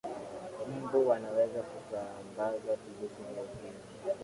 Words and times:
mbu 0.83 1.07
wanaweza 1.07 1.61
kusambaza 1.61 2.75
virusi 2.83 3.21
vya 3.33 3.43
ukimwi 3.43 3.81